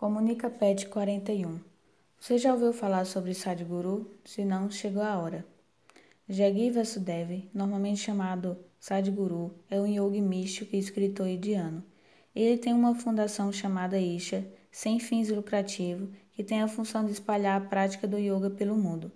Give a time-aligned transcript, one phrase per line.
[0.00, 1.60] Comunica Pet 41.
[2.18, 4.10] Você já ouviu falar sobre Sadhguru?
[4.24, 5.44] Se não, chegou a hora.
[6.26, 11.84] Jaggi Vasudev, normalmente chamado Sadhguru, é um yogi místico e escritor indiano.
[12.34, 17.60] Ele tem uma fundação chamada Isha, sem fins lucrativos, que tem a função de espalhar
[17.60, 19.12] a prática do yoga pelo mundo.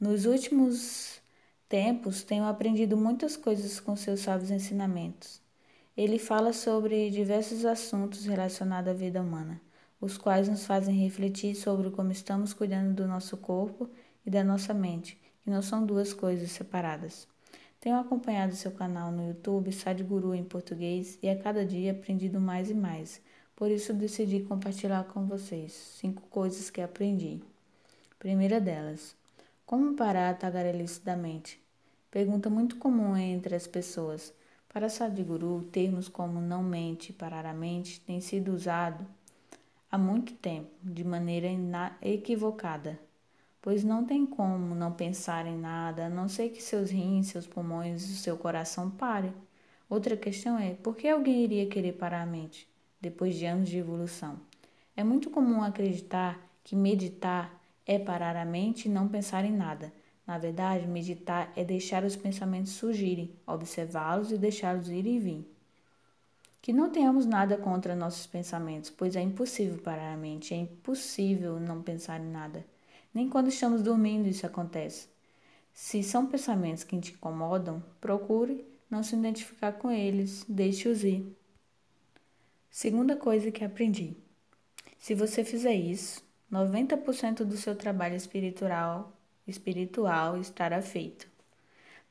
[0.00, 1.20] Nos últimos
[1.68, 5.42] tempos, tenho aprendido muitas coisas com seus sábios ensinamentos.
[5.94, 9.60] Ele fala sobre diversos assuntos relacionados à vida humana
[10.02, 13.88] os quais nos fazem refletir sobre como estamos cuidando do nosso corpo
[14.26, 17.28] e da nossa mente, que não são duas coisas separadas.
[17.80, 22.68] Tenho acompanhado seu canal no YouTube Sadhguru em português e a cada dia aprendido mais
[22.68, 23.22] e mais.
[23.54, 27.40] Por isso decidi compartilhar com vocês cinco coisas que aprendi.
[28.18, 29.14] Primeira delas,
[29.64, 31.62] como parar a tagarelice da mente?
[32.10, 34.34] Pergunta muito comum entre as pessoas.
[34.68, 39.06] Para Sadhguru, termos como não mente, parar a mente, têm sido usados
[39.92, 41.48] há muito tempo, de maneira
[42.00, 42.98] equivocada,
[43.60, 47.46] pois não tem como não pensar em nada, a não ser que seus rins, seus
[47.46, 49.34] pulmões e seu coração parem.
[49.90, 52.66] Outra questão é: por que alguém iria querer parar a mente
[52.98, 54.40] depois de anos de evolução?
[54.96, 59.92] É muito comum acreditar que meditar é parar a mente e não pensar em nada.
[60.26, 65.52] Na verdade, meditar é deixar os pensamentos surgirem, observá-los e deixá-los ir e vir.
[66.62, 71.58] Que não tenhamos nada contra nossos pensamentos, pois é impossível parar a mente, é impossível
[71.58, 72.64] não pensar em nada.
[73.12, 75.08] Nem quando estamos dormindo isso acontece.
[75.72, 81.36] Se são pensamentos que te incomodam, procure não se identificar com eles, deixe-os ir.
[82.70, 84.16] Segunda coisa que aprendi:
[85.00, 89.12] se você fizer isso, 90% do seu trabalho espiritual,
[89.48, 91.31] espiritual estará feito.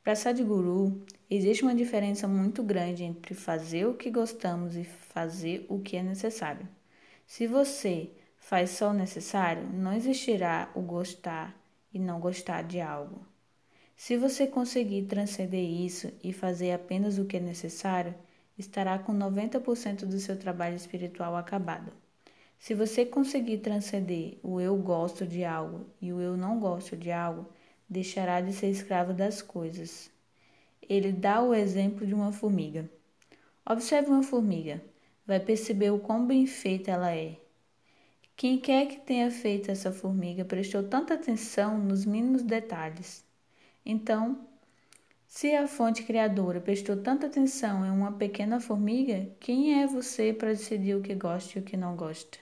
[0.03, 5.77] Para Sadhguru, existe uma diferença muito grande entre fazer o que gostamos e fazer o
[5.77, 6.67] que é necessário.
[7.27, 8.09] Se você
[8.39, 11.55] faz só o necessário, não existirá o gostar
[11.93, 13.23] e não gostar de algo.
[13.95, 18.15] Se você conseguir transcender isso e fazer apenas o que é necessário,
[18.58, 21.93] estará com 90% do seu trabalho espiritual acabado.
[22.58, 27.11] Se você conseguir transcender o eu gosto de algo e o eu não gosto de
[27.11, 27.47] algo,
[27.91, 30.09] deixará de ser escravo das coisas.
[30.81, 32.89] Ele dá o exemplo de uma formiga.
[33.69, 34.81] Observe uma formiga,
[35.27, 37.35] vai perceber o quão bem feita ela é.
[38.33, 43.25] Quem quer que tenha feito essa formiga prestou tanta atenção nos mínimos detalhes.
[43.85, 44.47] Então,
[45.27, 50.53] se a fonte criadora prestou tanta atenção em uma pequena formiga, quem é você para
[50.53, 52.37] decidir o que gosta e o que não gosta?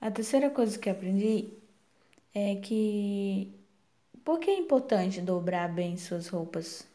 [0.00, 1.52] A terceira coisa que aprendi
[2.34, 3.57] é que
[4.28, 6.86] por que é importante dobrar bem suas roupas?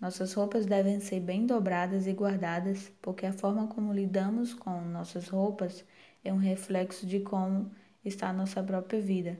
[0.00, 5.28] Nossas roupas devem ser bem dobradas e guardadas, porque a forma como lidamos com nossas
[5.28, 5.84] roupas
[6.24, 7.70] é um reflexo de como
[8.02, 9.38] está a nossa própria vida.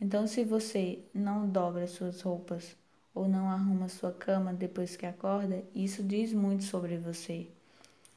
[0.00, 2.74] Então, se você não dobra suas roupas
[3.14, 7.48] ou não arruma sua cama depois que acorda, isso diz muito sobre você.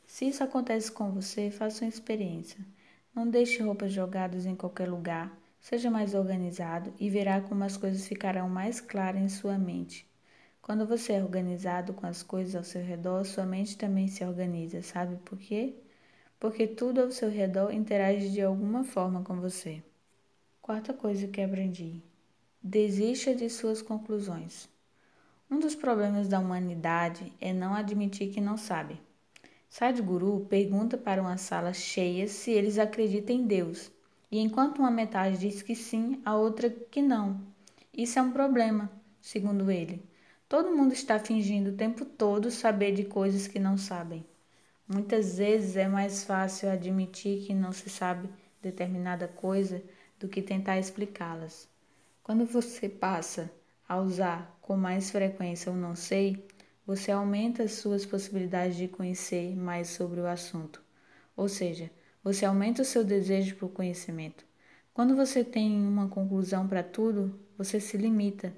[0.08, 2.66] Se isso acontece com você, faça uma experiência.
[3.14, 8.08] Não deixe roupas jogadas em qualquer lugar Seja mais organizado e verá como as coisas
[8.08, 10.10] ficarão mais claras em sua mente.
[10.60, 14.82] Quando você é organizado com as coisas ao seu redor, sua mente também se organiza.
[14.82, 15.76] Sabe por quê?
[16.40, 19.84] Porque tudo ao seu redor interage de alguma forma com você.
[20.64, 22.02] Quarta coisa que aprendi:
[22.62, 24.68] desista de suas conclusões.
[25.50, 29.00] Um dos problemas da humanidade é não admitir que não sabe.
[29.70, 33.92] Sadhguru pergunta para uma sala cheia se eles acreditam em Deus.
[34.32, 37.42] E enquanto uma metade diz que sim, a outra que não.
[37.94, 40.10] Isso é um problema, segundo ele.
[40.48, 44.26] Todo mundo está fingindo o tempo todo saber de coisas que não sabem.
[44.88, 48.30] Muitas vezes é mais fácil admitir que não se sabe
[48.62, 49.84] determinada coisa
[50.20, 51.68] do que tentar explicá-las.
[52.24, 53.52] Quando você passa
[53.88, 56.48] a usar com mais frequência o não sei,
[56.86, 60.82] você aumenta as suas possibilidades de conhecer mais sobre o assunto.
[61.36, 61.90] Ou seja,
[62.24, 64.46] você aumenta o seu desejo por conhecimento.
[64.94, 68.54] Quando você tem uma conclusão para tudo, você se limita.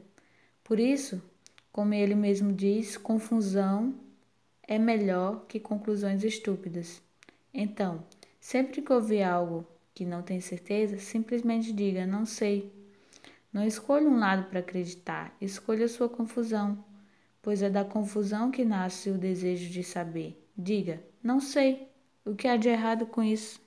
[0.64, 1.22] Por isso,
[1.72, 3.94] como ele mesmo diz, confusão
[4.68, 7.02] é melhor que conclusões estúpidas.
[7.54, 8.04] Então,
[8.40, 12.72] sempre que ouvir algo que não tem certeza, simplesmente diga: não sei.
[13.52, 16.84] Não escolha um lado para acreditar, escolha sua confusão,
[17.42, 20.44] pois é da confusão que nasce o desejo de saber.
[20.58, 21.93] Diga: não sei.
[22.26, 23.60] O que há de errado com isso?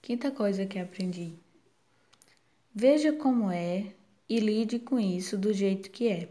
[0.00, 1.34] Quinta coisa que aprendi.
[2.72, 3.92] Veja como é
[4.28, 6.28] e lide com isso do jeito que é.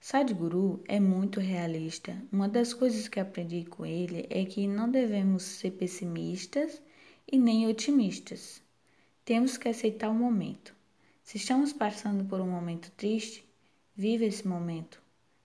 [0.00, 2.16] Sadhguru é muito realista.
[2.32, 6.80] Uma das coisas que aprendi com ele é que não devemos ser pessimistas
[7.30, 8.62] e nem otimistas.
[9.22, 10.74] Temos que aceitar o momento.
[11.22, 13.46] Se estamos passando por um momento triste,
[13.94, 15.02] vive esse momento.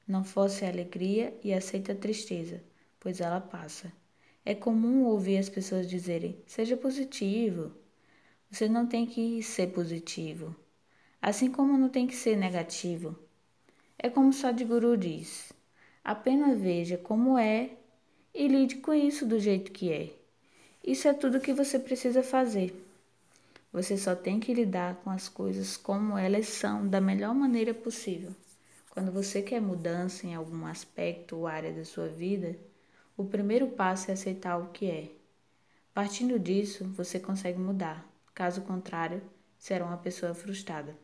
[0.08, 2.64] Não force a alegria e aceita a tristeza,
[3.02, 3.99] pois ela passa.
[4.46, 7.72] É comum ouvir as pessoas dizerem: seja positivo.
[8.50, 10.56] Você não tem que ser positivo,
[11.22, 13.18] assim como não tem que ser negativo.
[13.98, 15.52] É como Sadhguru diz:
[16.04, 17.72] apenas veja como é
[18.34, 20.14] e lide com isso do jeito que é.
[20.84, 22.74] Isso é tudo que você precisa fazer.
[23.72, 28.34] Você só tem que lidar com as coisas como elas são da melhor maneira possível.
[28.90, 32.58] Quando você quer mudança em algum aspecto ou área da sua vida,
[33.22, 35.12] o primeiro passo é aceitar o que é.
[35.94, 38.10] Partindo disso, você consegue mudar.
[38.34, 39.22] Caso contrário,
[39.58, 40.98] será uma pessoa frustrada.